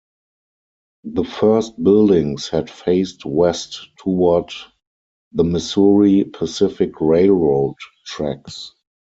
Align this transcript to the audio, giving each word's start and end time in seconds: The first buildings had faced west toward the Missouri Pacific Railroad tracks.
The 1.03 1.23
first 1.23 1.73
buildings 1.83 2.49
had 2.49 2.71
faced 2.71 3.23
west 3.23 3.87
toward 3.99 4.51
the 5.31 5.43
Missouri 5.43 6.23
Pacific 6.23 6.99
Railroad 6.99 7.75
tracks. 8.03 8.73